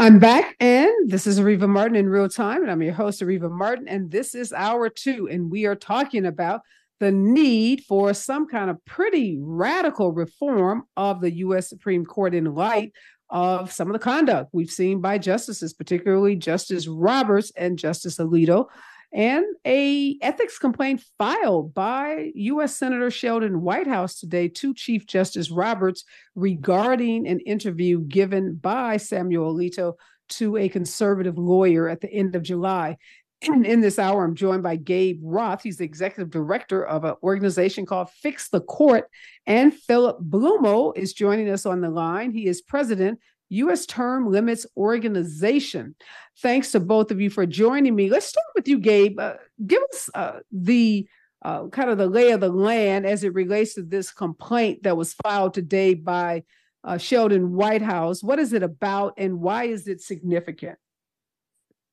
[0.00, 3.50] I'm back, and this is Areva Martin in real time, and I'm your host, Areva
[3.50, 6.60] Martin, and this is hour two, and we are talking about
[7.00, 11.68] the need for some kind of pretty radical reform of the U.S.
[11.68, 12.92] Supreme Court in light
[13.28, 18.66] of some of the conduct we've seen by justices, particularly Justice Roberts and Justice Alito,
[19.12, 22.76] and a ethics complaint filed by U.S.
[22.76, 26.04] Senator Sheldon Whitehouse today to Chief Justice Roberts
[26.34, 29.94] regarding an interview given by Samuel Alito
[30.30, 32.98] to a conservative lawyer at the end of July.
[33.42, 35.62] And in this hour, I'm joined by Gabe Roth.
[35.62, 39.08] He's the executive director of an organization called Fix the Court.
[39.46, 42.30] And Philip Blumel is joining us on the line.
[42.30, 43.20] He is president
[43.50, 43.86] U.S.
[43.86, 45.94] Term Limits Organization.
[46.38, 48.10] Thanks to both of you for joining me.
[48.10, 49.18] Let's start with you, Gabe.
[49.18, 49.34] Uh,
[49.66, 51.08] give us uh, the
[51.42, 54.96] uh, kind of the lay of the land as it relates to this complaint that
[54.96, 56.42] was filed today by
[56.84, 58.22] uh, Sheldon Whitehouse.
[58.22, 60.78] What is it about, and why is it significant?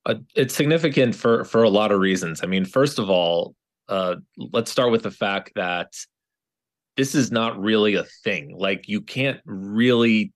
[0.05, 2.41] Uh, it's significant for for a lot of reasons.
[2.43, 3.55] I mean, first of all,
[3.89, 5.93] uh, let's start with the fact that
[6.97, 8.55] this is not really a thing.
[8.57, 10.31] Like, you can't really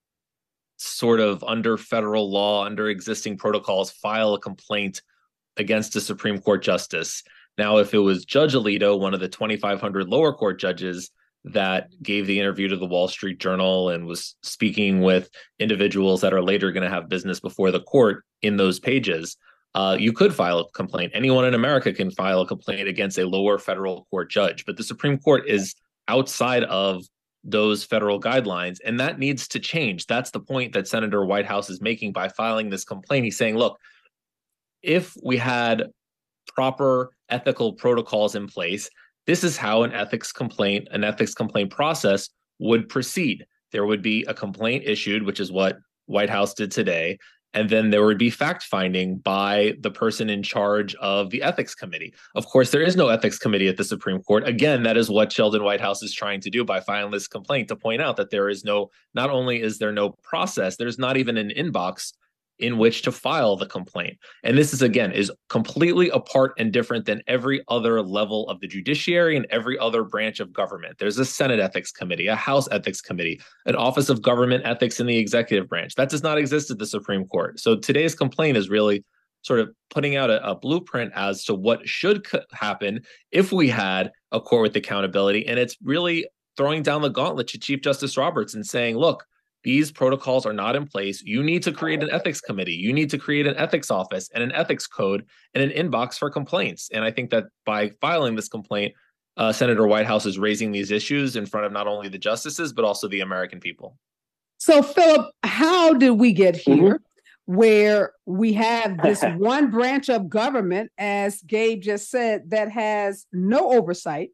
[0.79, 5.01] sort of under federal law, under existing protocols, file a complaint
[5.57, 7.23] against a Supreme Court justice.
[7.57, 11.11] Now, if it was Judge Alito, one of the 2,500 lower court judges
[11.43, 16.33] that gave the interview to the Wall Street Journal and was speaking with individuals that
[16.33, 19.37] are later going to have business before the court in those pages,
[19.75, 21.11] uh, you could file a complaint.
[21.13, 24.83] Anyone in America can file a complaint against a lower federal court judge, but the
[24.83, 25.75] Supreme Court is
[26.07, 27.03] outside of
[27.43, 28.77] those federal guidelines.
[28.83, 30.05] And that needs to change.
[30.07, 33.25] That's the point that Senator Whitehouse is making by filing this complaint.
[33.25, 33.79] He's saying, look,
[34.81, 35.89] if we had
[36.53, 38.89] proper ethical protocols in place,
[39.27, 42.29] this is how an ethics complaint, an ethics complaint process
[42.59, 43.45] would proceed.
[43.71, 47.19] There would be a complaint issued, which is what Whitehouse did today
[47.53, 51.73] and then there would be fact finding by the person in charge of the ethics
[51.73, 52.13] committee.
[52.35, 54.47] Of course, there is no ethics committee at the Supreme Court.
[54.47, 57.75] Again, that is what Sheldon Whitehouse is trying to do by filing this complaint to
[57.75, 61.37] point out that there is no, not only is there no process, there's not even
[61.37, 62.13] an inbox
[62.59, 64.17] in which to file the complaint.
[64.43, 68.67] And this is again is completely apart and different than every other level of the
[68.67, 70.97] judiciary and every other branch of government.
[70.99, 75.07] There's a Senate ethics committee, a House ethics committee, an Office of Government Ethics in
[75.07, 75.95] the executive branch.
[75.95, 77.59] That does not exist at the Supreme Court.
[77.59, 79.03] So today's complaint is really
[79.41, 84.11] sort of putting out a, a blueprint as to what should happen if we had
[84.31, 86.27] a court with accountability and it's really
[86.59, 89.25] throwing down the gauntlet to Chief Justice Roberts and saying, look,
[89.63, 91.21] these protocols are not in place.
[91.21, 92.73] You need to create an ethics committee.
[92.73, 96.29] You need to create an ethics office and an ethics code and an inbox for
[96.29, 96.89] complaints.
[96.93, 98.93] And I think that by filing this complaint,
[99.37, 102.85] uh, Senator Whitehouse is raising these issues in front of not only the justices, but
[102.85, 103.97] also the American people.
[104.57, 106.73] So, Philip, how did we get mm-hmm.
[106.73, 106.93] here?
[106.95, 107.03] Mm-hmm.
[107.55, 113.71] Where we have this one branch of government, as Gabe just said, that has no
[113.71, 114.29] oversight,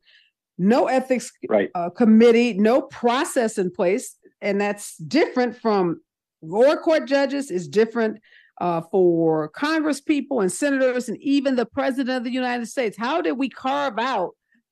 [0.57, 1.69] no ethics right.
[1.73, 6.01] uh, committee, no process in place and that's different from
[6.41, 8.19] lower court judges is different
[8.61, 12.97] uh, for congress people and senators and even the president of the united states.
[12.97, 14.31] How did we carve out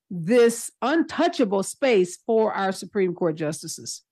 [0.10, 4.04] this untouchable space for our supreme court justices?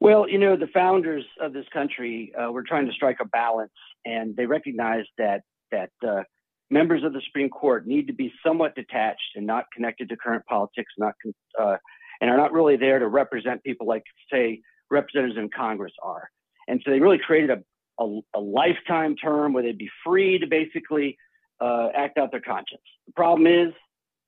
[0.00, 3.72] Well you know the founders of this country uh, were trying to strike a balance
[4.04, 5.42] and they recognized that
[5.72, 6.22] that uh,
[6.70, 10.44] members of the supreme court need to be somewhat detached and not connected to current
[10.46, 11.14] politics not
[11.58, 11.76] uh,
[12.20, 14.60] and are not really there to represent people like, say,
[14.90, 16.28] representatives in Congress are.
[16.68, 20.46] And so they really created a, a, a lifetime term where they'd be free to
[20.46, 21.16] basically
[21.60, 22.82] uh, act out their conscience.
[23.06, 23.72] The problem is,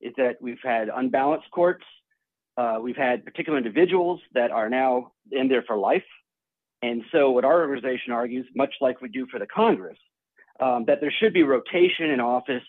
[0.01, 1.85] is that we've had unbalanced courts.
[2.57, 6.03] Uh, we've had particular individuals that are now in there for life.
[6.81, 9.97] And so, what our organization argues, much like we do for the Congress,
[10.59, 12.63] um, that there should be rotation in office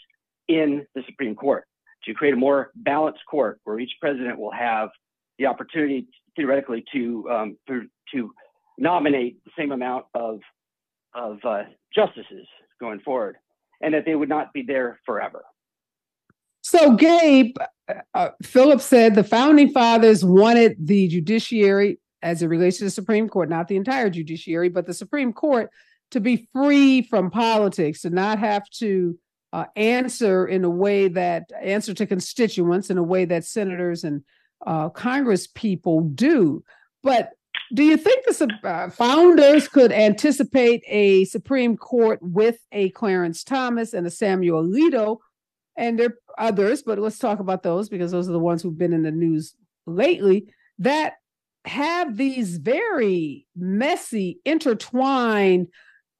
[0.46, 1.64] in the Supreme Court
[2.04, 4.90] to create a more balanced court where each president will have
[5.38, 6.06] the opportunity
[6.36, 8.30] theoretically to um, to,
[8.76, 10.40] nominate the same amount of
[11.14, 11.62] of uh,
[11.94, 12.46] justices
[12.80, 13.36] going forward,
[13.80, 15.44] and that they would not be there forever.
[16.62, 17.54] So, Gabe,
[18.14, 23.28] uh, Philip said the founding fathers wanted the judiciary, as it relates to the Supreme
[23.28, 25.70] Court, not the entire judiciary, but the Supreme Court,
[26.10, 29.16] to be free from politics, to not have to
[29.52, 34.22] uh, answer in a way that answer to constituents in a way that senators and
[34.66, 36.62] uh, Congress people do.
[37.02, 37.30] But
[37.72, 43.94] do you think the uh, founders could anticipate a Supreme Court with a Clarence Thomas
[43.94, 45.18] and a Samuel Alito?
[45.76, 48.78] And there are others, but let's talk about those because those are the ones who've
[48.78, 49.54] been in the news
[49.86, 50.46] lately
[50.78, 51.14] that
[51.64, 55.68] have these very messy, intertwined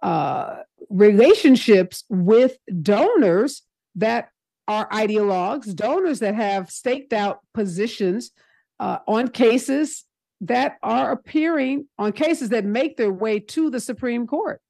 [0.03, 0.57] uh,
[0.89, 3.63] relationships with donors
[3.97, 4.29] that
[4.69, 8.33] are ideologues, donors that have staked out positions
[8.81, 10.05] uh, on cases
[10.41, 14.61] that are appearing on cases that make their way to the Supreme Court.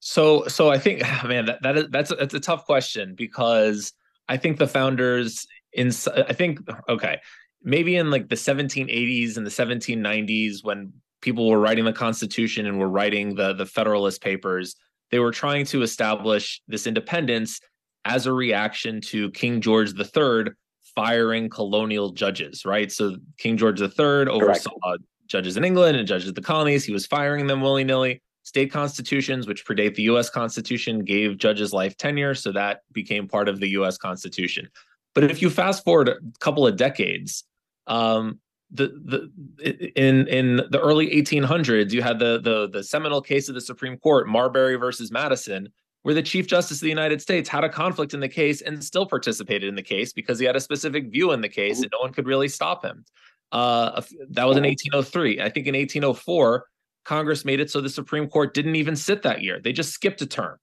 [0.00, 3.92] So, so I think, man, that, that is that's that's a tough question because
[4.28, 7.20] I think the founders in I think okay,
[7.62, 12.78] maybe in like the 1780s and the 1790s when people were writing the Constitution and
[12.78, 14.76] were writing the the Federalist Papers,
[15.10, 17.60] they were trying to establish this independence
[18.04, 20.52] as a reaction to King George III
[20.94, 22.90] firing colonial judges, right?
[22.92, 25.02] So King George III oversaw Correct.
[25.26, 26.84] judges in England and judges in the colonies.
[26.84, 28.22] He was firing them willy nilly.
[28.42, 32.34] State constitutions, which predate the US Constitution, gave judges life tenure.
[32.34, 34.68] So that became part of the US Constitution.
[35.14, 37.44] But if you fast forward a couple of decades,
[37.86, 38.40] um,
[38.70, 43.54] the the in in the early 1800s, you had the the the seminal case of
[43.54, 45.72] the Supreme Court, Marbury versus Madison,
[46.04, 48.84] where the Chief Justice of the United States had a conflict in the case and
[48.84, 51.90] still participated in the case because he had a specific view in the case and
[51.90, 53.06] no one could really stop him.
[53.52, 55.40] Uh, that was in 1803.
[55.40, 56.66] I think in 1804,
[57.04, 60.20] Congress made it so the Supreme Court didn't even sit that year; they just skipped
[60.20, 60.58] a term.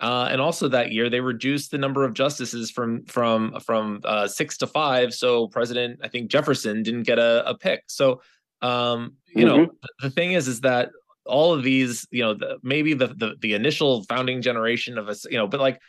[0.00, 4.26] Uh, and also that year, they reduced the number of justices from from from uh,
[4.26, 5.12] six to five.
[5.12, 7.84] So President, I think Jefferson didn't get a, a pick.
[7.88, 8.22] So
[8.62, 9.62] um, you mm-hmm.
[9.62, 9.70] know,
[10.00, 10.90] the thing is, is that
[11.28, 15.24] all of these, you know, the, maybe the, the the initial founding generation of us,
[15.30, 15.80] you know, but like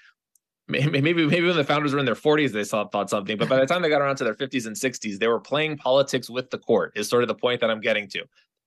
[0.67, 3.57] maybe maybe when the founders were in their 40s they saw thought something but by
[3.57, 6.49] the time they got around to their 50s and 60s they were playing politics with
[6.49, 8.23] the court is sort of the point that i'm getting to.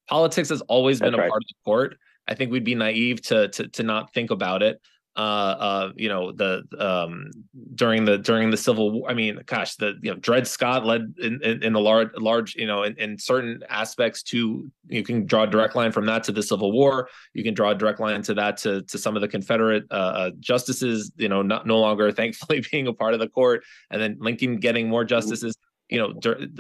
[0.09, 1.31] Politics has always That's been a right.
[1.31, 1.97] part of the court.
[2.27, 4.81] I think we'd be naive to to to not think about it
[5.21, 7.31] uh, uh, you know, the um,
[7.75, 9.11] during the during the Civil War.
[9.11, 12.55] I mean, gosh, the you know, Dred Scott led in, in, in the large large,
[12.55, 16.25] you know, in, in, certain aspects to you can draw a direct line from that
[16.25, 17.11] to the Civil War.
[17.35, 19.95] You can draw a direct line to that to to some of the Confederate uh,
[19.95, 24.01] uh justices, you know, not no longer thankfully being a part of the court, and
[24.01, 25.55] then Lincoln getting more justices
[25.91, 26.15] you know,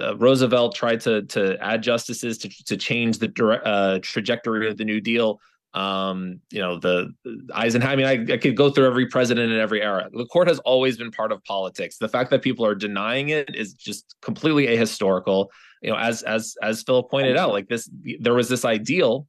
[0.04, 4.76] uh, Roosevelt tried to to add justices to to change the direct, uh, trajectory of
[4.76, 5.40] the New Deal
[5.74, 9.52] um you know the, the eisenhower i mean I, I, could go through every president
[9.52, 10.08] in every era.
[10.12, 11.98] The court has always been part of politics.
[11.98, 15.46] The fact that people are denying it is just completely ahistorical.
[15.80, 17.88] You know as as as Phil pointed out like this
[18.18, 19.28] there was this ideal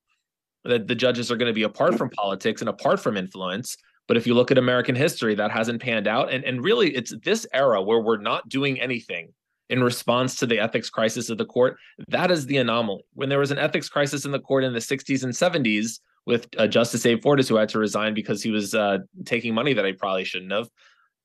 [0.64, 3.78] that the judges are going to be apart from politics and apart from influence.
[4.08, 6.32] But if you look at american history that hasn't panned out.
[6.32, 9.32] And and really it's this era where we're not doing anything
[9.70, 11.78] in response to the ethics crisis of the court.
[12.08, 13.04] That is the anomaly.
[13.14, 16.48] When there was an ethics crisis in the court in the 60s and 70s with
[16.58, 19.86] uh, Justice Abe Fortas, who had to resign because he was uh, taking money that
[19.86, 20.70] he probably shouldn't have.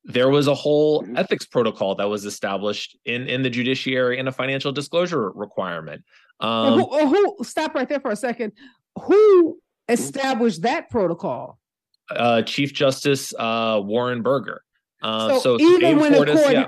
[0.05, 1.17] There was a whole mm-hmm.
[1.17, 6.05] ethics protocol that was established in in the judiciary and a financial disclosure requirement.
[6.41, 8.53] Um, who, who, stop right there for a second?
[9.05, 9.59] Who
[9.89, 11.59] established that protocol?
[12.11, 14.63] Uh, Chief Justice uh, Warren Burger.
[15.03, 16.67] Uh, so, so, even Abe when Fortas, the court, yeah.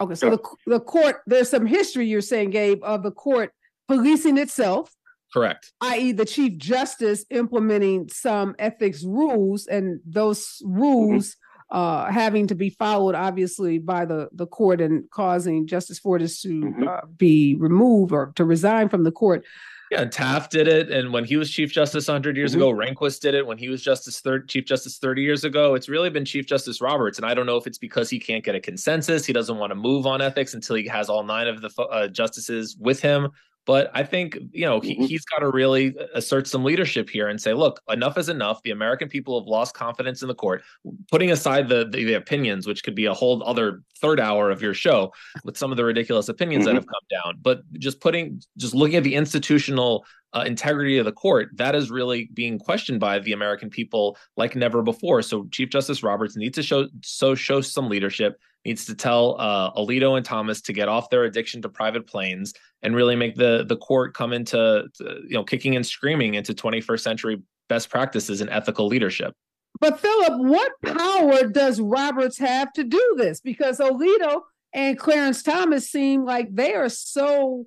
[0.00, 3.52] okay, so the the court, there's some history you're saying, Gabe, of the court
[3.88, 4.94] policing itself
[5.32, 5.72] Correct.
[5.80, 11.78] I.e., the Chief Justice implementing some ethics rules, and those rules mm-hmm.
[11.78, 16.48] uh, having to be followed, obviously, by the, the court and causing Justice Fortas to
[16.48, 16.88] mm-hmm.
[16.88, 19.44] uh, be removed or to resign from the court.
[19.90, 22.62] Yeah, Taft did it, and when he was Chief Justice 100 years mm-hmm.
[22.62, 23.44] ago, Rehnquist did it.
[23.44, 26.80] When he was Justice third, Chief Justice 30 years ago, it's really been Chief Justice
[26.80, 29.58] Roberts, and I don't know if it's because he can't get a consensus, he doesn't
[29.58, 33.00] want to move on ethics until he has all nine of the uh, justices with
[33.00, 33.30] him,
[33.70, 37.40] but I think, you know, he, he's got to really assert some leadership here and
[37.40, 38.60] say, look, enough is enough.
[38.64, 40.64] The American people have lost confidence in the court.
[41.08, 44.60] Putting aside the, the, the opinions, which could be a whole other third hour of
[44.60, 45.12] your show
[45.44, 46.74] with some of the ridiculous opinions mm-hmm.
[46.74, 51.04] that have come down, but just putting, just looking at the institutional uh, integrity of
[51.04, 55.22] the court, that is really being questioned by the American people like never before.
[55.22, 59.72] So Chief Justice Roberts needs to show so show some leadership needs to tell uh,
[59.72, 63.64] Alito and Thomas to get off their addiction to private planes and really make the
[63.68, 68.40] the court come into to, you know kicking and screaming into 21st century best practices
[68.40, 69.34] and ethical leadership.
[69.80, 73.40] But Philip, what power does Roberts have to do this?
[73.40, 74.42] Because Alito
[74.74, 77.66] and Clarence Thomas seem like they are so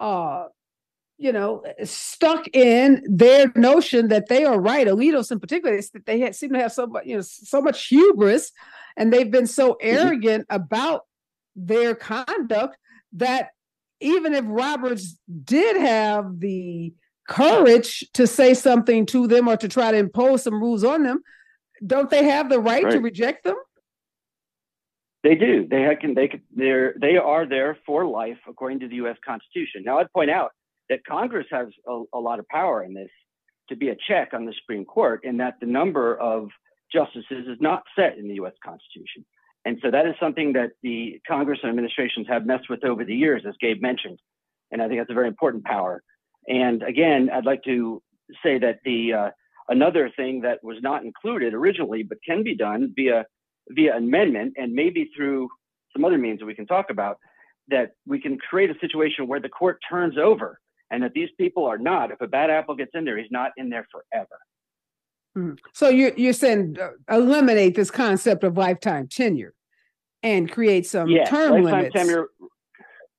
[0.00, 0.44] uh
[1.16, 4.88] you know, stuck in their notion that they are right.
[4.88, 8.50] Alitos, in particular, that they seem to have so much, you know, so much hubris
[8.96, 9.96] and they've been so mm-hmm.
[9.96, 10.62] arrogant mm-hmm.
[10.62, 11.02] about
[11.56, 12.76] their conduct
[13.12, 13.50] that
[14.04, 16.92] even if Roberts did have the
[17.28, 21.22] courage to say something to them or to try to impose some rules on them,
[21.84, 22.92] don't they have the right, right.
[22.92, 23.56] to reject them?
[25.22, 25.66] They do.
[25.66, 26.14] They can.
[26.14, 26.42] They can.
[26.54, 26.94] They're.
[27.00, 29.16] They are there for life, according to the U.S.
[29.24, 29.82] Constitution.
[29.84, 30.50] Now, I'd point out
[30.90, 33.08] that Congress has a, a lot of power in this.
[33.70, 36.48] to be a check on the Supreme Court in that the number of
[36.92, 38.52] justices is not set in the U.S.
[38.62, 39.24] Constitution.
[39.64, 43.14] And so that is something that the Congress and administrations have messed with over the
[43.14, 44.18] years, as Gabe mentioned.
[44.70, 46.02] And I think that's a very important power.
[46.48, 48.02] And again, I'd like to
[48.42, 49.30] say that the uh,
[49.68, 53.24] another thing that was not included originally, but can be done via
[53.70, 55.48] via amendment and maybe through
[55.94, 57.18] some other means that we can talk about,
[57.68, 61.64] that we can create a situation where the court turns over and that these people
[61.64, 62.10] are not.
[62.10, 64.36] If a bad apple gets in there, he's not in there forever.
[65.36, 65.54] Mm-hmm.
[65.72, 69.54] So you're you're saying uh, eliminate this concept of lifetime tenure
[70.22, 71.94] and create some yes, term lifetime limits.
[71.94, 72.28] tenure.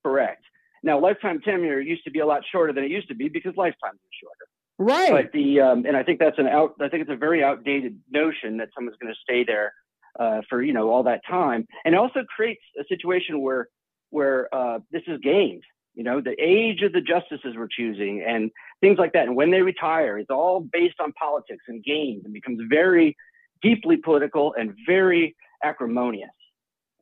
[0.04, 0.44] Correct.
[0.84, 3.54] Now, lifetime tenure used to be a lot shorter than it used to be because
[3.58, 4.46] lifetimes are shorter.
[4.78, 5.12] Right.
[5.12, 6.76] But the um, and I think that's an out.
[6.80, 9.74] I think it's a very outdated notion that someone's going to stay there
[10.20, 13.70] uh, for you know all that time, and it also creates a situation where
[14.10, 15.64] where uh, this is gained
[15.96, 19.28] you know, the age of the justices we're choosing and things like that.
[19.28, 23.16] And when they retire, it's all based on politics and games and becomes very
[23.62, 26.30] deeply political and very acrimonious.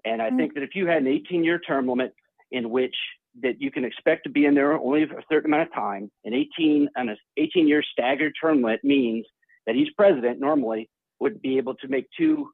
[0.06, 0.38] And I mm-hmm.
[0.38, 2.14] think that if you had an 18 year term limit
[2.52, 2.96] in which
[3.42, 6.12] that you can expect to be in there only for a certain amount of time,
[6.24, 9.26] an 18 and an 18 year staggered term limit means
[9.66, 12.50] that each president normally would be able to make two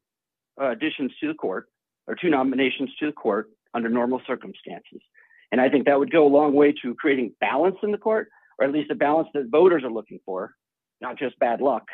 [0.62, 1.68] uh, additions to the court
[2.08, 5.02] or two nominations to the court under normal circumstances.
[5.52, 8.30] And I think that would go a long way to creating balance in the court,
[8.58, 10.54] or at least a balance that voters are looking for,
[11.02, 11.86] not just bad luck.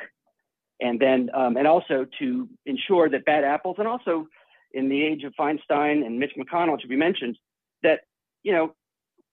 [0.82, 4.28] And then, um, and also to ensure that bad apples, and also
[4.74, 7.38] in the age of Feinstein and Mitch McConnell, to be mentioned,
[7.82, 8.02] that,
[8.44, 8.74] you know,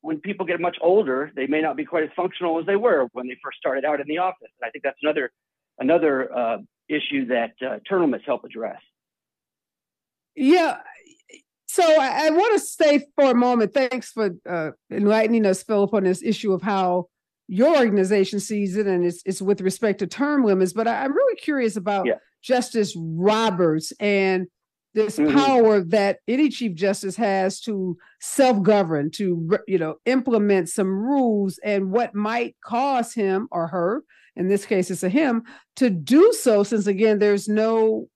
[0.02, 3.08] when people get much older, they may not be quite as functional as they were
[3.12, 4.50] when they first started out in the office.
[4.60, 5.32] And I think that's another
[5.78, 8.80] another uh, issue that uh, limits help address.
[10.34, 10.78] Yeah,
[11.72, 13.72] so I, I want to stay for a moment.
[13.72, 17.06] Thanks for uh, enlightening us, Philip, on this issue of how
[17.48, 20.74] your organization sees it, and it's, it's with respect to term limits.
[20.74, 22.16] But I, am really curious about yeah.
[22.42, 24.48] Justice Roberts and
[24.92, 25.34] this mm-hmm.
[25.34, 31.90] power that any chief justice has to self-govern, to you know implement some rules, and
[31.90, 34.04] what might cause him or her,
[34.36, 35.44] in this case, it's a him,
[35.76, 36.64] to do so.
[36.64, 38.08] Since again, there's no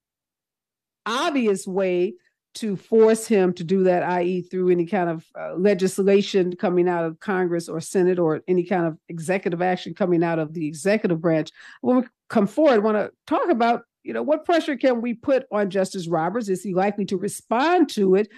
[1.07, 2.17] obvious way
[2.57, 7.05] to force him to do that, i.e., through any kind of uh, legislation coming out
[7.05, 11.21] of Congress or Senate or any kind of executive action coming out of the executive
[11.21, 11.51] branch.
[11.83, 15.15] When we come forward, I want to talk about, you know, what pressure can we
[15.15, 16.49] put on Justice Roberts?
[16.49, 18.29] Is he likely to respond to it?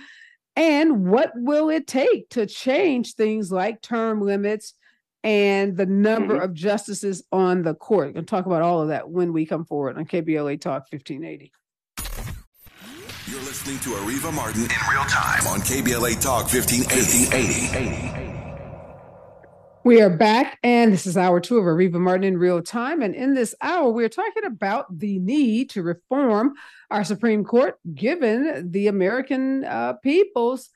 [0.57, 4.75] And what will it take to change things like term limits
[5.23, 6.45] and the number mm-hmm.
[6.45, 8.09] of justices on the court?
[8.09, 10.87] We're going to talk about all of that when we come forward on KBLA Talk
[10.91, 11.53] 1580.
[13.29, 18.57] You're listening to Areva Martin in real time on KBLA Talk 1580.
[19.85, 23.03] We are back, and this is hour two of Areva Martin in real time.
[23.03, 26.55] And in this hour, we're talking about the need to reform
[26.91, 30.71] our Supreme Court, given the American uh, people's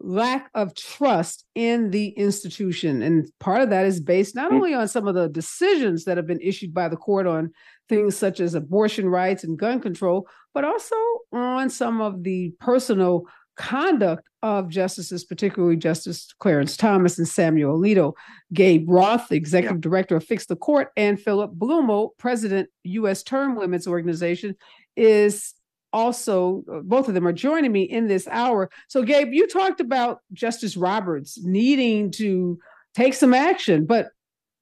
[0.00, 3.02] lack of trust in the institution.
[3.02, 4.56] And part of that is based not mm.
[4.56, 7.50] only on some of the decisions that have been issued by the court on
[7.88, 10.96] things such as abortion rights and gun control, but also
[11.32, 13.24] on some of the personal
[13.56, 18.12] conduct of justices, particularly Justice Clarence Thomas and Samuel Alito.
[18.52, 19.80] Gabe Roth, executive yeah.
[19.80, 23.22] director of Fix the Court, and Philip Blumel, president, U.S.
[23.22, 24.54] Term Limits Organization,
[24.94, 25.54] is
[25.96, 28.70] also both of them are joining me in this hour.
[28.88, 32.58] So, Gabe, you talked about Justice Roberts needing to
[32.94, 34.08] take some action, but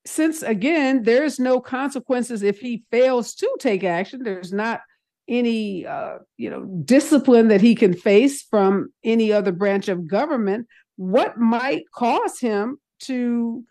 [0.06, 4.82] since again there's no consequences if he fails to take action there's not
[5.28, 10.66] any uh, you know discipline that he can face from any other branch of government
[10.96, 13.64] what might cause him to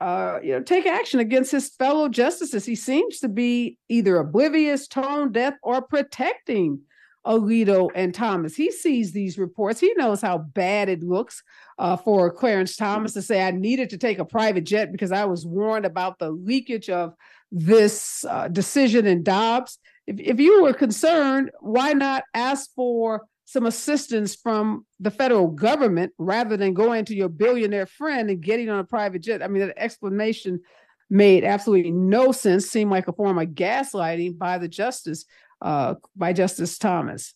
[0.00, 4.86] uh, you know take action against his fellow justices he seems to be either oblivious
[4.86, 6.80] tone deaf or protecting
[7.26, 8.56] Alito and Thomas.
[8.56, 9.80] He sees these reports.
[9.80, 11.42] He knows how bad it looks
[11.78, 15.26] uh, for Clarence Thomas to say, I needed to take a private jet because I
[15.26, 17.14] was warned about the leakage of
[17.52, 19.78] this uh, decision in Dobbs.
[20.06, 26.12] If, if you were concerned, why not ask for some assistance from the federal government
[26.18, 29.42] rather than going to your billionaire friend and getting on a private jet?
[29.42, 30.60] I mean, that explanation
[31.08, 35.24] made absolutely no sense, seemed like a form of gaslighting by the justice
[35.62, 37.32] uh, by Justice Thomas.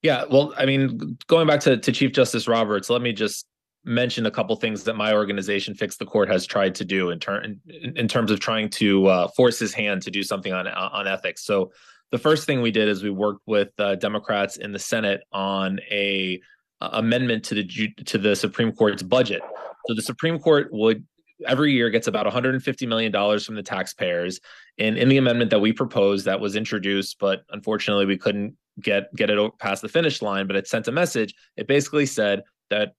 [0.00, 3.46] Yeah, well, I mean, going back to, to Chief Justice Roberts, let me just
[3.84, 7.20] mention a couple things that my organization, Fix the Court, has tried to do in,
[7.20, 7.60] ter- in,
[7.96, 11.44] in terms of trying to uh, force his hand to do something on on ethics.
[11.44, 11.70] So,
[12.12, 15.80] the first thing we did is we worked with uh, Democrats in the Senate on
[15.90, 16.40] a
[16.80, 19.42] uh, amendment to the to the Supreme Court's budget.
[19.86, 21.04] So the Supreme Court would
[21.46, 24.40] every year gets about 150 million dollars from the taxpayers.
[24.78, 29.14] And in the amendment that we proposed, that was introduced, but unfortunately we couldn't get
[29.14, 30.46] get it past the finish line.
[30.46, 31.34] But it sent a message.
[31.56, 32.94] It basically said that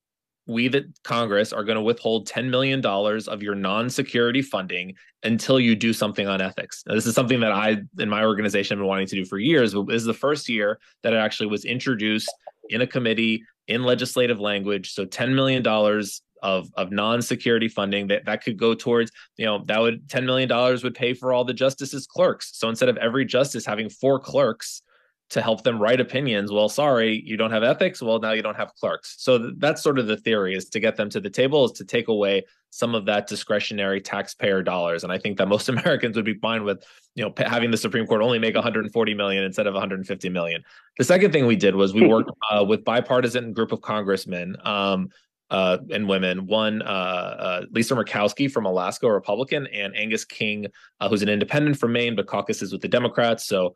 [0.47, 5.59] we, the Congress, are going to withhold $10 million of your non security funding until
[5.59, 6.83] you do something on ethics.
[6.87, 9.37] Now, this is something that I, in my organization, have been wanting to do for
[9.37, 9.73] years.
[9.73, 12.33] But this is the first year that it actually was introduced
[12.69, 14.93] in a committee in legislative language.
[14.93, 15.65] So $10 million
[16.43, 20.49] of, of non-security funding that, that could go towards, you know, that would $10 million
[20.49, 22.51] would pay for all the justices clerks.
[22.53, 24.81] So instead of every justice having four clerks,
[25.29, 26.51] to help them write opinions.
[26.51, 28.01] Well, sorry, you don't have ethics.
[28.01, 29.15] Well, now you don't have clerks.
[29.17, 31.73] So th- that's sort of the theory is to get them to the table is
[31.73, 35.03] to take away some of that discretionary taxpayer dollars.
[35.03, 36.83] And I think that most Americans would be fine with,
[37.15, 40.63] you know, p- having the Supreme Court only make 140 million instead of 150 million.
[40.97, 44.55] The second thing we did was we worked uh, with bipartisan group of congressmen.
[44.63, 45.09] Um,
[45.49, 46.45] uh, and women.
[46.45, 50.67] One, uh, uh, Lisa Murkowski from Alaska, a Republican, and Angus King,
[50.99, 53.47] uh, who's an independent from Maine, but caucuses with the Democrats.
[53.47, 53.75] So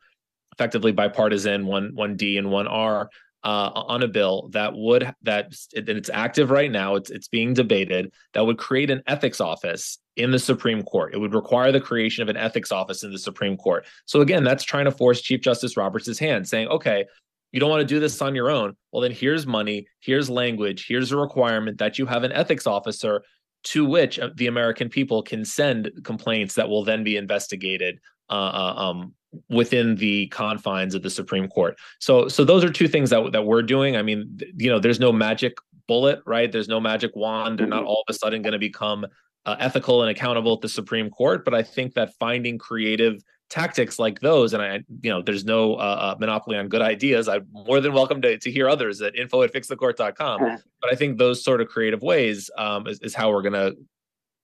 [0.54, 3.10] effectively bipartisan, one one D and one R,
[3.44, 6.96] uh, on a bill that would that it's active right now.
[6.96, 11.14] It's it's being debated that would create an ethics office in the Supreme Court.
[11.14, 13.86] It would require the creation of an ethics office in the Supreme Court.
[14.06, 17.06] So again, that's trying to force Chief Justice Roberts' hand, saying, okay.
[17.54, 18.78] You don't want to do this on your own.
[18.94, 23.24] Well, then here's money, here's language, here's a requirement that you have an ethics officer
[23.64, 28.34] to which uh, the American people can send complaints that will then be investigated uh,
[28.34, 29.14] uh um,
[29.50, 31.78] within the confines of the Supreme Court.
[32.00, 33.96] So so those are two things that that we're doing.
[33.96, 35.58] I mean, you know, there's no magic
[35.88, 36.52] bullet, right?
[36.52, 37.60] There's no magic wand.
[37.60, 37.88] They're not mm-hmm.
[37.88, 39.06] all of a sudden going to become
[39.46, 44.00] uh, ethical and accountable at the Supreme Court, but I think that finding creative tactics
[44.00, 47.28] like those, and I, you know, there's no uh, uh, monopoly on good ideas.
[47.28, 50.60] I'm more than welcome to, to hear others at info at fixthecourt.com.
[50.82, 53.76] But I think those sort of creative ways um, is, is how we're going to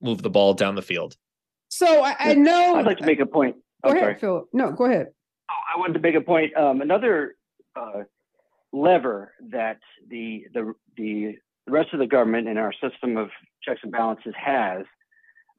[0.01, 1.15] move the ball down the field.
[1.69, 3.55] So I, I know I'd like to make a point.
[3.83, 4.47] Go oh, ahead, Philip.
[4.53, 5.07] No, go ahead.
[5.49, 6.55] Oh, I wanted to make a point.
[6.57, 7.35] Um, another
[7.75, 8.03] uh,
[8.73, 11.35] lever that the, the the
[11.67, 13.29] rest of the government and our system of
[13.63, 14.83] checks and balances has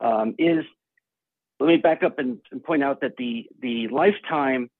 [0.00, 0.64] um, is.
[1.60, 4.70] Let me back up and, and, point out that the the lifetime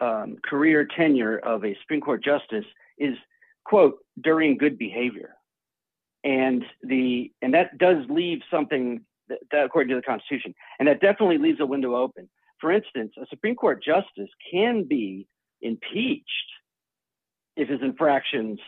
[0.00, 2.64] um, career tenure of a Supreme Court justice
[2.98, 3.16] is
[3.64, 5.34] quote during good behavior,
[6.22, 11.00] and the and that does leave something that, that according to the Constitution, and that
[11.00, 12.28] definitely leaves a window open
[12.60, 15.26] for instance, a Supreme Court justice can be
[15.62, 16.26] impeached
[17.56, 18.58] if his infractions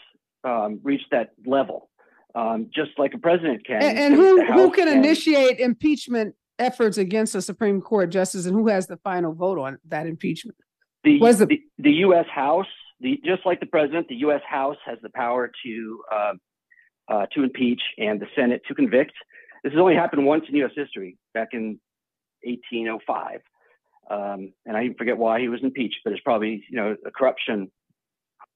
[0.44, 1.88] um, reach that level,
[2.34, 3.82] um, just like a president can.
[3.82, 8.68] And, and who, who can, initiate impeachment efforts against a Supreme Court justice, and who
[8.68, 10.56] has the final vote on that impeachment?
[11.04, 12.26] The, the, the, the, U.S.
[12.32, 12.66] House,
[13.00, 14.42] the, just like the president, the U.S.
[14.48, 16.32] House has the power to uh,
[17.08, 19.12] uh, to impeach and the Senate to convict.
[19.64, 20.72] This has only happened once in U.S.
[20.76, 21.80] history, back in
[22.44, 23.40] 1805.
[24.10, 27.10] Um, and I even forget why he was impeached, but it's probably you know a
[27.10, 27.70] corruption,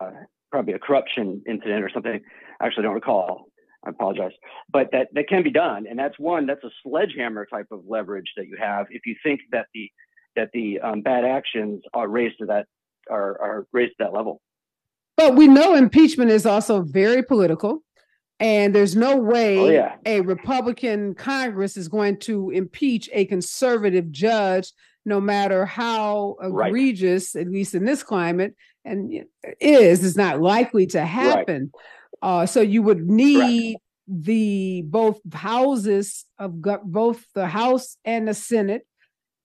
[0.01, 0.11] uh,
[0.51, 2.21] probably a corruption incident or something.
[2.61, 3.47] I actually don't recall.
[3.85, 4.33] I apologize,
[4.71, 8.33] but that that can be done, and that's one that's a sledgehammer type of leverage
[8.37, 9.91] that you have if you think that the
[10.35, 12.67] that the um, bad actions are raised to that
[13.09, 14.41] are are raised to that level.
[15.17, 17.83] But we know impeachment is also very political.
[18.39, 19.95] And there's no way oh, yeah.
[20.05, 24.73] a Republican Congress is going to impeach a conservative judge
[25.07, 27.47] no matter how egregious, right.
[27.47, 29.25] at least in this climate, and
[29.61, 31.71] is is not likely to happen.
[31.73, 32.43] Right.
[32.43, 38.35] Uh, so you would need the both houses of go- both the House and the
[38.35, 38.87] Senate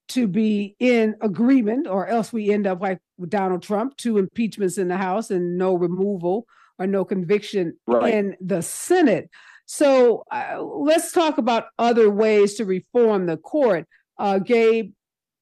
[0.09, 4.77] to be in agreement, or else we end up like with Donald Trump, two impeachments
[4.77, 6.45] in the House and no removal
[6.79, 8.13] or no conviction right.
[8.13, 9.29] in the Senate.
[9.67, 13.87] So uh, let's talk about other ways to reform the court.
[14.17, 14.91] Uh, Gabe,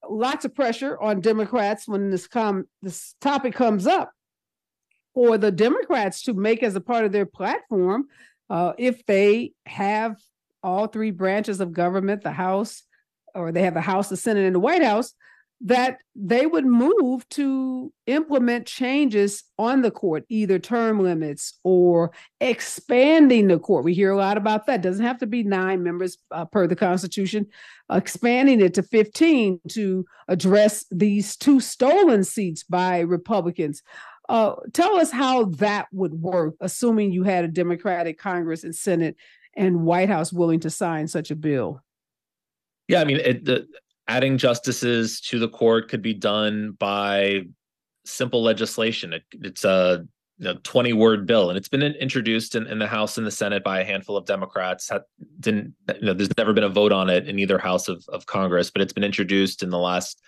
[0.08, 4.12] lots of pressure on Democrats when this come this topic comes up
[5.14, 8.06] for the Democrats to make as a part of their platform
[8.48, 10.16] uh, if they have
[10.62, 12.82] all three branches of government, the House,
[13.34, 15.14] or they have the House, the Senate, and the White House,
[15.62, 23.48] that they would move to implement changes on the court, either term limits or expanding
[23.48, 23.84] the court.
[23.84, 24.80] We hear a lot about that.
[24.80, 27.46] Doesn't have to be nine members uh, per the Constitution,
[27.92, 33.82] expanding it to 15 to address these two stolen seats by Republicans.
[34.30, 39.16] Uh, tell us how that would work, assuming you had a Democratic Congress and Senate
[39.56, 41.82] and White House willing to sign such a bill.
[42.88, 43.66] Yeah, I mean, it, the,
[44.10, 47.42] adding justices to the court could be done by
[48.04, 49.12] simple legislation.
[49.12, 50.04] It, it's a
[50.38, 53.30] you know, 20 word bill and it's been introduced in, in, the house and the
[53.30, 54.90] senate by a handful of democrats.
[55.38, 58.26] Didn't you know there's never been a vote on it in either house of, of
[58.26, 60.20] congress but it's been introduced in the last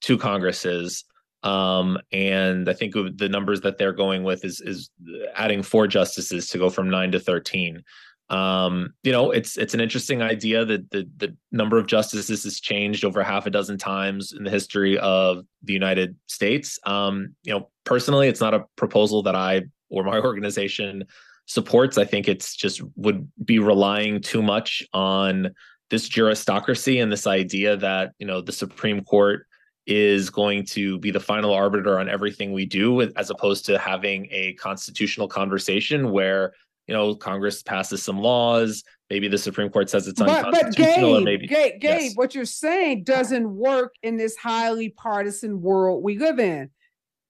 [0.00, 1.04] two congresses.
[1.42, 4.90] Um, and i think the numbers that they're going with is is
[5.34, 7.82] adding four justices to go from nine to 13
[8.30, 12.60] um, you know, it's it's an interesting idea that the the number of justices has
[12.60, 16.78] changed over half a dozen times in the history of the United States.
[16.86, 21.06] Um, you know, personally, it's not a proposal that I or my organization
[21.46, 21.98] supports.
[21.98, 25.50] I think it's just would be relying too much on
[25.90, 29.44] this juristocracy and this idea that you know the Supreme Court
[29.86, 34.28] is going to be the final arbiter on everything we do, as opposed to having
[34.30, 36.52] a constitutional conversation where
[36.90, 38.82] you know, Congress passes some laws.
[39.10, 41.12] Maybe the Supreme Court says it's unconstitutional.
[41.12, 42.12] But, Gabe, maybe, Gabe, Gabe yes.
[42.16, 46.68] what you're saying doesn't work in this highly partisan world we live in.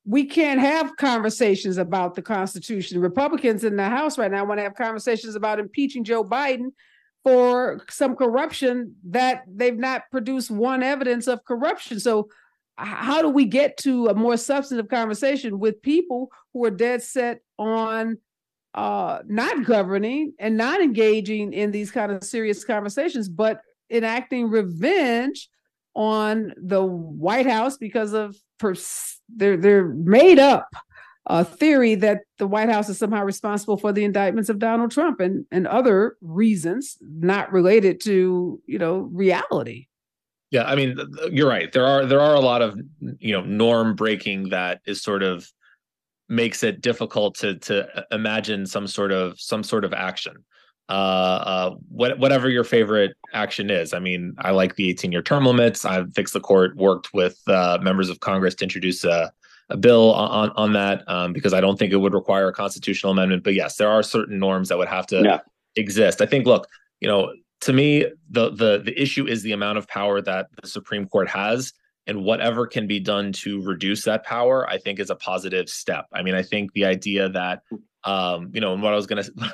[0.07, 3.03] We can't have conversations about the Constitution.
[3.03, 6.70] Republicans in the House right now want to have conversations about impeaching Joe Biden
[7.23, 12.01] for some corruption that they've not produced one evidence of corruption.
[12.01, 12.31] So,
[12.79, 17.40] how do we get to a more substantive conversation with people who are dead set
[17.59, 18.16] on
[18.74, 25.48] uh, not governing and not engaging in these kind of serious conversations, but enacting revenge
[25.94, 30.68] on the White House because of pers- their their made up
[31.26, 35.20] uh, theory that the White House is somehow responsible for the indictments of Donald Trump
[35.20, 39.87] and and other reasons not related to you know reality.
[40.50, 40.98] Yeah, I mean,
[41.30, 41.70] you're right.
[41.72, 42.78] There are there are a lot of
[43.18, 45.48] you know norm breaking that is sort of
[46.30, 50.36] makes it difficult to to uh, imagine some sort of some sort of action.
[50.88, 53.94] Uh, uh, what, whatever your favorite action is.
[53.94, 55.84] I mean, I like the 18 year term limits.
[55.84, 59.30] I've fixed the court, worked with uh, members of Congress to introduce a,
[59.68, 63.12] a bill on on that um, because I don't think it would require a constitutional
[63.12, 63.44] amendment.
[63.44, 65.38] But yes, there are certain norms that would have to yeah.
[65.76, 66.20] exist.
[66.20, 66.46] I think.
[66.46, 66.66] Look,
[67.00, 70.68] you know, to me, the the the issue is the amount of power that the
[70.68, 71.72] Supreme Court has
[72.06, 76.06] and whatever can be done to reduce that power i think is a positive step.
[76.12, 77.62] I mean i think the idea that
[78.04, 79.50] um you know and what i was going to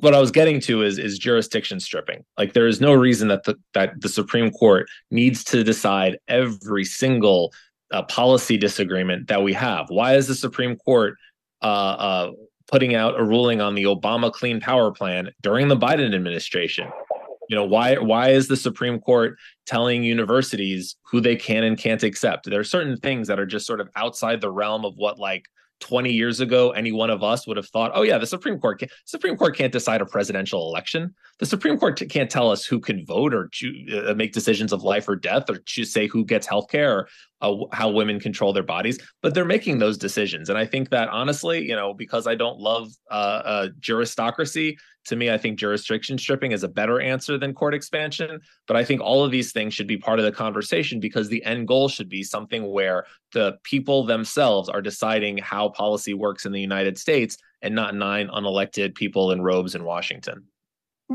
[0.00, 2.24] what i was getting to is is jurisdiction stripping.
[2.38, 6.84] Like there is no reason that the that the supreme court needs to decide every
[6.84, 7.52] single
[7.90, 9.86] uh, policy disagreement that we have.
[9.88, 11.16] Why is the supreme court
[11.62, 12.30] uh, uh
[12.68, 16.88] putting out a ruling on the obama clean power plan during the biden administration
[17.48, 22.02] you know why why is the supreme court telling universities who they can and can't
[22.02, 22.48] accept?
[22.48, 25.46] There are certain things that are just sort of outside the realm of what like
[25.80, 28.78] 20 years ago any one of us would have thought oh yeah the supreme court
[28.78, 32.78] can, supreme court can't decide a presidential election the supreme court can't tell us who
[32.78, 36.24] can vote or choose, uh, make decisions of life or death or choose say who
[36.24, 37.08] gets health care or
[37.40, 40.48] uh, how women control their bodies but they're making those decisions.
[40.48, 44.76] And i think that honestly you know because i don't love uh, uh, juristocracy
[45.06, 48.40] to me i think jurisdiction stripping is a better answer than court expansion.
[48.68, 51.44] But i think all of these things should be part of the conversation because the
[51.44, 56.52] end goal should be something where the people themselves are deciding how policy works in
[56.52, 60.46] the united states and not nine unelected people in robes in washington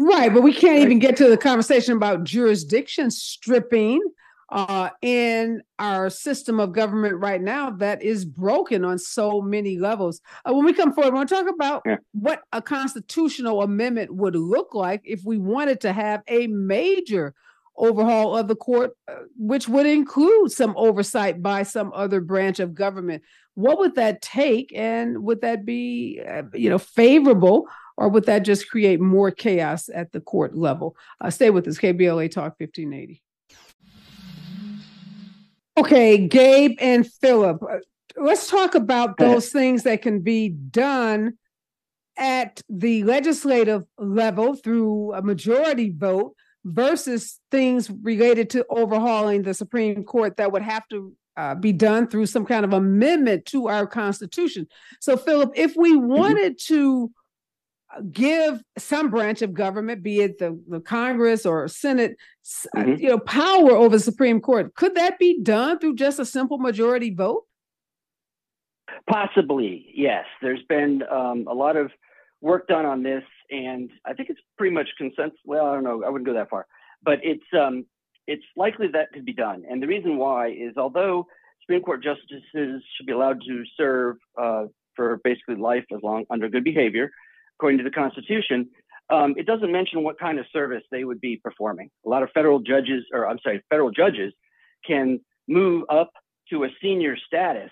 [0.05, 4.01] right but we can't even get to the conversation about jurisdiction stripping
[4.49, 10.21] uh, in our system of government right now that is broken on so many levels.
[10.45, 11.97] Uh, when we come forward, we want to talk about yeah.
[12.13, 17.33] what a constitutional amendment would look like if we wanted to have a major
[17.75, 22.73] overhaul of the court, uh, which would include some oversight by some other branch of
[22.73, 23.23] government.
[23.55, 28.39] What would that take, and would that be, uh, you know, favorable, or would that
[28.39, 30.95] just create more chaos at the court level?
[31.19, 33.21] Uh, stay with us, KBLA Talk 1580.
[35.77, 37.77] Okay, Gabe and Philip, uh,
[38.15, 41.37] let's talk about those things that can be done
[42.17, 50.03] at the legislative level through a majority vote versus things related to overhauling the Supreme
[50.03, 53.85] Court that would have to uh, be done through some kind of amendment to our
[53.85, 54.67] Constitution.
[54.99, 56.07] So, Philip, if we mm-hmm.
[56.07, 57.11] wanted to
[58.11, 62.17] give some branch of government, be it the, the Congress or Senate,
[62.75, 63.01] uh, mm-hmm.
[63.01, 64.75] you know, power over the Supreme Court.
[64.75, 67.43] Could that be done through just a simple majority vote?
[69.09, 70.25] Possibly, yes.
[70.41, 71.91] There's been um, a lot of
[72.41, 75.39] work done on this, and I think it's pretty much consensus.
[75.45, 76.03] Well, I don't know.
[76.03, 76.67] I wouldn't go that far,
[77.03, 77.85] but it's um,
[78.27, 79.63] it's likely that could be done.
[79.69, 81.27] And the reason why is although
[81.61, 86.49] Supreme Court justices should be allowed to serve uh, for basically life as long under
[86.49, 87.11] good behavior,
[87.57, 88.69] according to the Constitution,
[89.09, 91.89] um, it doesn't mention what kind of service they would be performing.
[92.05, 94.33] A lot of federal judges, or I'm sorry, federal judges
[94.85, 96.11] can move up
[96.49, 97.71] to a senior status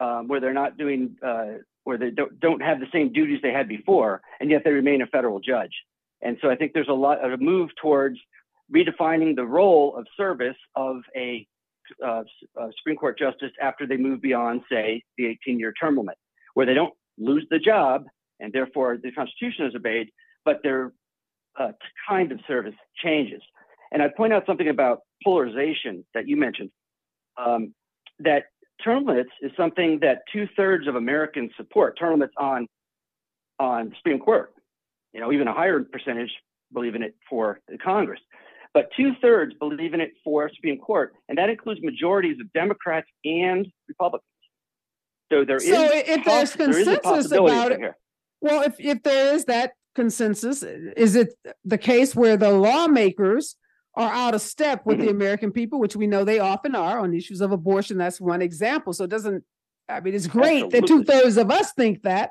[0.00, 3.52] um, where they're not doing uh, or they don't, don't have the same duties they
[3.52, 5.72] had before, and yet they remain a federal judge.
[6.20, 8.18] And so I think there's a lot of a move towards
[8.74, 11.46] redefining the role of service of a,
[12.04, 12.24] uh,
[12.56, 16.16] a Supreme Court justice after they move beyond, say, the 18 year term limit,
[16.54, 18.04] where they don't lose the job
[18.40, 20.08] and therefore the Constitution is obeyed,
[20.44, 20.92] but their
[21.58, 21.72] uh,
[22.08, 23.42] kind of service changes.
[23.90, 26.70] And I'd point out something about polarization that you mentioned.
[27.36, 27.74] Um,
[28.20, 28.44] that
[28.82, 31.98] term limits is something that two thirds of Americans support.
[31.98, 32.66] Term limits on
[33.58, 34.52] on Supreme Court.
[35.12, 36.30] You know, even a higher percentage
[36.72, 38.20] believe in it for the Congress.
[38.74, 43.08] But two thirds believe in it for Supreme Court, and that includes majorities of Democrats
[43.24, 44.28] and Republicans.
[45.32, 47.96] So there so is if there's consensus there about it, here.
[48.40, 53.56] Well, if if there is that consensus, is it the case where the lawmakers
[53.98, 55.06] are out of step with mm-hmm.
[55.06, 57.98] the American people, which we know they often are on issues of abortion.
[57.98, 58.92] That's one example.
[58.92, 59.42] So it doesn't,
[59.88, 60.80] I mean, it's great Absolutely.
[60.80, 62.30] that two thirds of us think that,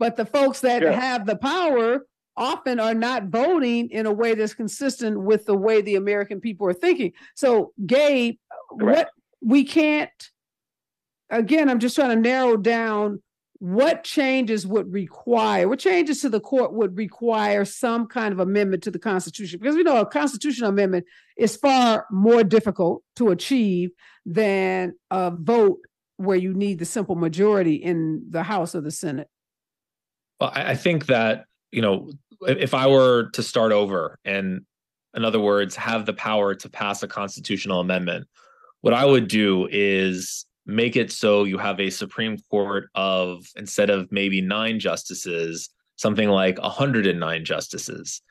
[0.00, 0.90] but the folks that yeah.
[0.90, 2.04] have the power
[2.36, 6.66] often are not voting in a way that's consistent with the way the American people
[6.66, 7.12] are thinking.
[7.36, 8.36] So, Gabe,
[8.80, 8.96] Correct.
[8.98, 9.08] what
[9.40, 10.10] we can't,
[11.30, 13.22] again, I'm just trying to narrow down
[13.58, 18.82] what changes would require what changes to the court would require some kind of amendment
[18.82, 19.60] to the constitution?
[19.60, 23.90] Because we know a constitutional amendment is far more difficult to achieve
[24.26, 25.78] than a vote
[26.16, 29.28] where you need the simple majority in the house or the senate.
[30.40, 32.10] Well i think that you know
[32.42, 34.62] if i were to start over and
[35.14, 38.26] in other words have the power to pass a constitutional amendment
[38.80, 43.90] what i would do is make it so you have a Supreme Court of instead
[43.90, 48.22] of maybe nine justices, something like 109 justices.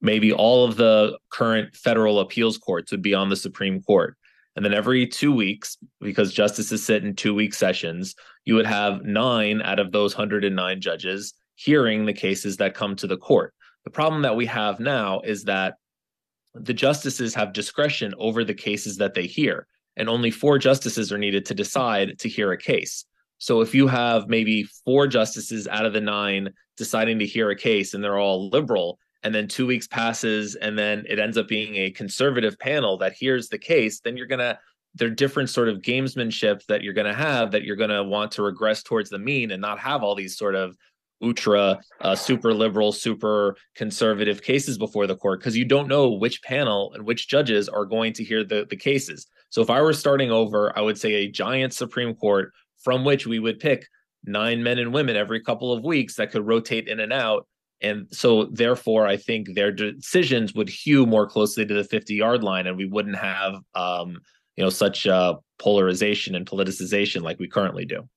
[0.00, 4.16] Maybe all of the current federal appeals courts would be on the Supreme Court.
[4.54, 8.14] And then every two weeks, because justices sit in two week sessions,
[8.44, 13.06] you would have nine out of those 109 judges hearing the cases that come to
[13.06, 13.54] the court.
[13.84, 15.74] The problem that we have now is that
[16.54, 21.18] the justices have discretion over the cases that they hear and only four justices are
[21.18, 23.04] needed to decide to hear a case.
[23.38, 27.56] So if you have maybe four justices out of the nine deciding to hear a
[27.56, 31.48] case and they're all liberal, and then two weeks passes and then it ends up
[31.48, 34.58] being a conservative panel that hears the case, then you're going to,
[34.94, 38.04] there are different sort of gamesmanship that you're going to have that you're going to
[38.04, 40.76] want to regress towards the mean and not have all these sort of
[41.22, 46.42] ultra uh, super liberal super conservative cases before the court because you don't know which
[46.42, 49.92] panel and which judges are going to hear the, the cases so if i were
[49.92, 53.86] starting over i would say a giant supreme court from which we would pick
[54.24, 57.46] nine men and women every couple of weeks that could rotate in and out
[57.80, 62.42] and so therefore i think their decisions would hew more closely to the 50 yard
[62.42, 64.18] line and we wouldn't have um,
[64.56, 68.08] you know such uh, polarization and politicization like we currently do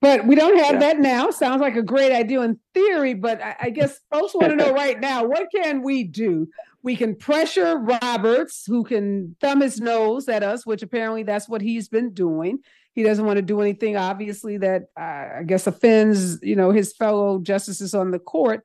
[0.00, 0.80] but we don't have yeah.
[0.80, 1.30] that now.
[1.30, 4.72] Sounds like a great idea in theory, but I, I guess folks want to know
[4.74, 6.48] right now what can we do?
[6.82, 11.60] We can pressure Roberts, who can thumb his nose at us, which apparently that's what
[11.60, 12.60] he's been doing.
[12.94, 16.94] He doesn't want to do anything, obviously, that uh, I guess offends you know his
[16.94, 18.64] fellow justices on the court.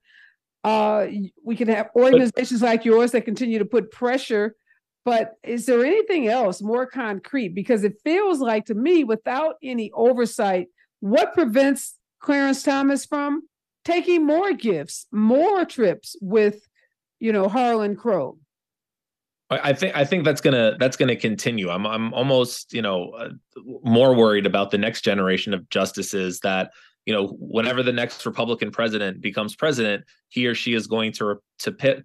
[0.63, 1.07] Uh,
[1.43, 4.55] we can have organizations but, like yours that continue to put pressure.
[5.03, 7.49] But is there anything else more concrete?
[7.49, 10.67] Because it feels like to me, without any oversight
[11.01, 13.43] what prevents Clarence Thomas from
[13.83, 16.67] taking more gifts, more trips with,
[17.19, 18.37] you know, Harlan Crow?
[19.49, 21.69] I think I think that's gonna that's gonna continue.
[21.69, 23.29] I'm I'm almost you know uh,
[23.83, 26.71] more worried about the next generation of justices that
[27.05, 31.39] you know whenever the next Republican president becomes president, he or she is going to
[31.59, 32.03] to pit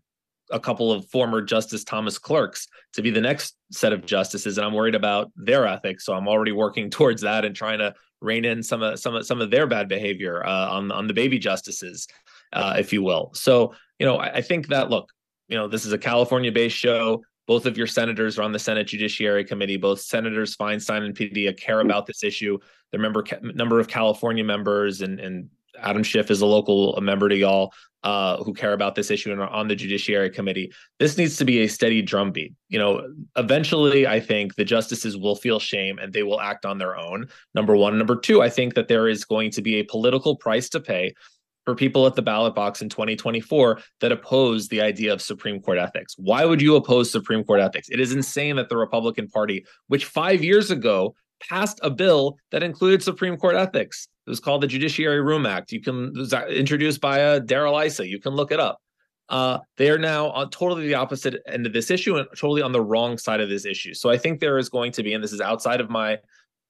[0.50, 4.66] a couple of former Justice Thomas clerks to be the next set of justices, and
[4.66, 6.04] I'm worried about their ethics.
[6.04, 9.24] So I'm already working towards that and trying to rein in some of some of
[9.24, 12.06] some of their bad behavior uh, on on the baby justices,
[12.52, 13.30] uh, if you will.
[13.32, 15.12] So you know, I, I think that look,
[15.48, 17.22] you know, this is a California-based show.
[17.46, 19.76] Both of your senators are on the Senate Judiciary Committee.
[19.76, 22.58] Both Senators Feinstein and Padilla care about this issue.
[22.92, 27.36] The member number of California members and and Adam Schiff is a local member to
[27.36, 30.72] y'all uh, who care about this issue and are on the Judiciary Committee.
[30.98, 32.54] This needs to be a steady drumbeat.
[32.68, 36.78] You know, eventually, I think the justices will feel shame and they will act on
[36.78, 37.26] their own.
[37.54, 37.98] Number one.
[37.98, 41.14] Number two, I think that there is going to be a political price to pay
[41.70, 45.78] for people at the ballot box in 2024 that oppose the idea of Supreme Court
[45.78, 46.16] ethics.
[46.18, 47.88] Why would you oppose Supreme Court ethics?
[47.90, 51.14] It is insane that the Republican Party, which five years ago
[51.48, 55.70] passed a bill that included Supreme Court ethics, it was called the Judiciary Room Act.
[55.70, 58.08] You can was introduced by uh, Darrell Issa.
[58.08, 58.80] You can look it up.
[59.28, 62.72] Uh, they are now on totally the opposite end of this issue and totally on
[62.72, 63.94] the wrong side of this issue.
[63.94, 66.18] So I think there is going to be, and this is outside of my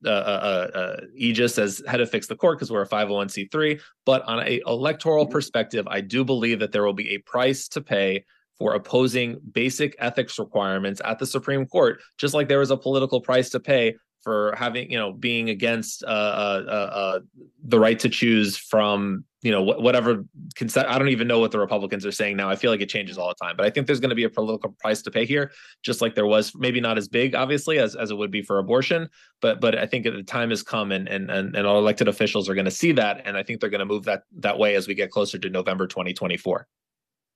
[0.05, 3.81] uh, uh, uh, aegis as head of Fix the Court because we're a 501c3.
[4.07, 5.33] But on a electoral mm-hmm.
[5.33, 8.25] perspective, I do believe that there will be a price to pay
[8.59, 13.21] for opposing basic ethics requirements at the Supreme Court, just like there was a political
[13.21, 17.21] price to pay for having, you know, being against uh, uh, uh, uh
[17.65, 20.89] the right to choose from, you know, wh- whatever consent.
[20.89, 22.51] I don't even know what the Republicans are saying now.
[22.51, 24.25] I feel like it changes all the time, but I think there's going to be
[24.25, 25.53] a political price to pay here,
[25.83, 28.59] just like there was, maybe not as big, obviously, as, as it would be for
[28.59, 29.09] abortion,
[29.41, 32.49] but but I think the time has come, and and and, and our elected officials
[32.49, 34.75] are going to see that, and I think they're going to move that that way
[34.75, 36.67] as we get closer to November 2024.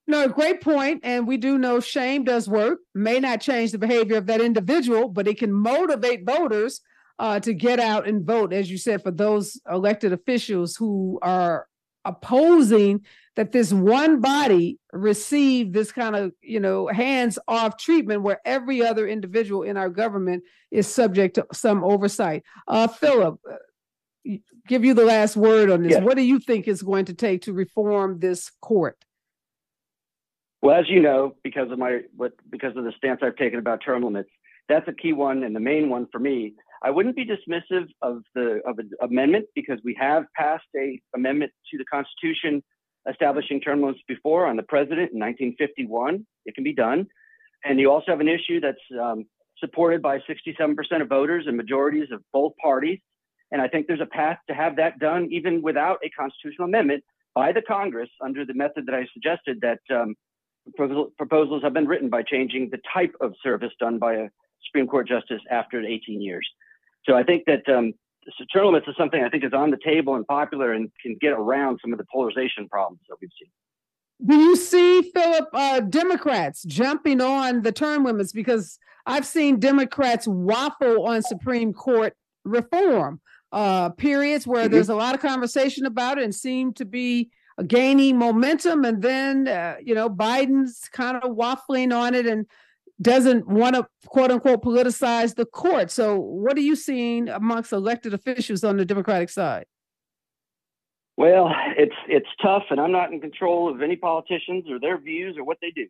[0.07, 1.01] No, great point.
[1.03, 5.09] And we do know shame does work, may not change the behavior of that individual,
[5.09, 6.81] but it can motivate voters
[7.19, 11.67] uh, to get out and vote, as you said, for those elected officials who are
[12.05, 13.01] opposing
[13.37, 18.85] that this one body receive this kind of you know hands off treatment where every
[18.85, 24.35] other individual in our government is subject to some oversight uh philip uh,
[24.69, 26.03] give you the last word on this yes.
[26.03, 29.04] what do you think is going to take to reform this court
[30.65, 33.83] well, as you know, because of my what because of the stance I've taken about
[33.85, 34.31] term limits,
[34.67, 36.55] that's a key one and the main one for me.
[36.83, 41.53] I wouldn't be dismissive of the of an amendment because we have passed a amendment
[41.71, 42.63] to the Constitution
[43.07, 46.27] establishing term limits before on the president in 1951.
[46.47, 47.09] It can be done,
[47.63, 49.27] and you also have an issue that's um,
[49.59, 53.01] supported by 67% of voters and majorities of both parties.
[53.53, 57.05] And I think there's a path to have that done even without a constitutional amendment
[57.35, 60.15] by the Congress under the method that I suggested that um,
[60.77, 64.29] proposals have been written by changing the type of service done by a
[64.67, 66.49] Supreme Court justice after 18 years.
[67.07, 67.93] So I think that um,
[68.53, 71.33] term limits is something I think is on the table and popular and can get
[71.33, 73.51] around some of the polarization problems that we've seen.
[74.25, 78.33] Do you see, Philip, uh, Democrats jumping on the term limits?
[78.33, 83.21] Because I've seen Democrats waffle on Supreme Court reform
[83.53, 84.73] uh, periods where mm-hmm.
[84.73, 87.31] there's a lot of conversation about it and seem to be
[87.67, 92.47] gaining momentum, and then uh, you know Biden's kind of waffling on it and
[93.01, 95.91] doesn't want to quote unquote politicize the court.
[95.91, 99.67] So, what are you seeing amongst elected officials on the Democratic side?
[101.17, 105.37] Well, it's it's tough, and I'm not in control of any politicians or their views
[105.39, 105.87] or what they do.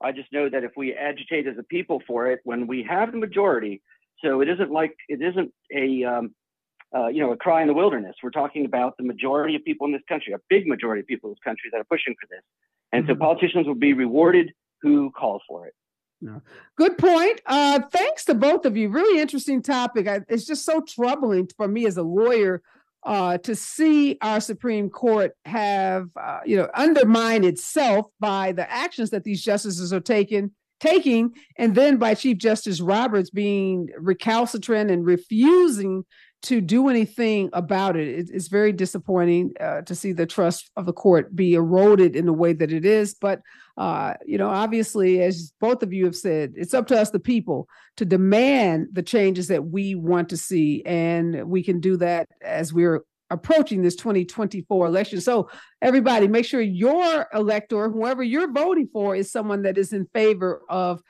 [0.00, 3.12] I just know that if we agitate as a people for it, when we have
[3.12, 3.82] the majority,
[4.24, 6.34] so it isn't like it isn't a um,
[6.94, 8.16] uh, you know, a cry in the wilderness.
[8.22, 11.30] We're talking about the majority of people in this country, a big majority of people
[11.30, 12.42] in this country that are pushing for this.
[12.92, 13.12] And mm-hmm.
[13.12, 14.52] so politicians will be rewarded
[14.82, 15.74] who call for it.
[16.20, 16.40] No.
[16.76, 17.40] Good point.
[17.46, 18.88] Uh, thanks to both of you.
[18.88, 20.06] Really interesting topic.
[20.06, 22.62] I, it's just so troubling for me as a lawyer
[23.04, 29.10] uh, to see our Supreme Court have, uh, you know, undermine itself by the actions
[29.10, 35.04] that these justices are taking, taking, and then by Chief Justice Roberts being recalcitrant and
[35.04, 36.04] refusing
[36.42, 38.08] to do anything about it.
[38.08, 42.26] it it's very disappointing uh, to see the trust of the court be eroded in
[42.26, 43.14] the way that it is.
[43.14, 43.40] But,
[43.76, 47.20] uh, you know, obviously, as both of you have said, it's up to us, the
[47.20, 50.82] people, to demand the changes that we want to see.
[50.84, 55.20] And we can do that as we're approaching this 2024 election.
[55.20, 55.48] So,
[55.80, 60.62] everybody, make sure your elector, whoever you're voting for, is someone that is in favor
[60.68, 61.00] of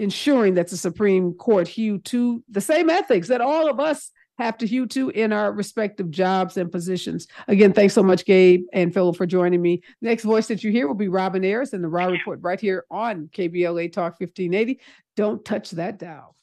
[0.00, 4.58] ensuring that the Supreme Court hew to the same ethics that all of us have
[4.58, 7.26] to hew to in our respective jobs and positions.
[7.48, 9.82] Again, thanks so much, Gabe and Philip, for joining me.
[10.00, 12.84] Next voice that you hear will be Robin Ayers and the Raw Report right here
[12.90, 14.80] on KBLA Talk 1580.
[15.16, 16.36] Don't touch that dial.